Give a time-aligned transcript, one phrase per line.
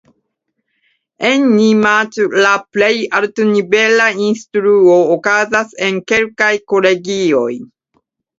[1.27, 7.49] En Nimaĉ la plej altnivela instruo okazas en kelkaj kolegioj.